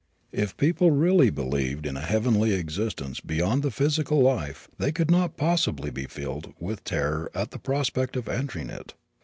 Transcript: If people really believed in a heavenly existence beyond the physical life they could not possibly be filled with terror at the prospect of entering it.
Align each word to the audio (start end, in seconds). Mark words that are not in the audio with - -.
If 0.31 0.57
people 0.57 0.89
really 0.89 1.29
believed 1.29 1.85
in 1.85 1.95
a 1.95 2.01
heavenly 2.01 2.53
existence 2.53 3.19
beyond 3.19 3.61
the 3.61 3.69
physical 3.69 4.19
life 4.19 4.67
they 4.79 4.91
could 4.91 5.11
not 5.11 5.37
possibly 5.37 5.91
be 5.91 6.07
filled 6.07 6.55
with 6.59 6.83
terror 6.83 7.29
at 7.35 7.51
the 7.51 7.59
prospect 7.59 8.15
of 8.15 8.27
entering 8.27 8.71
it. 8.71 8.95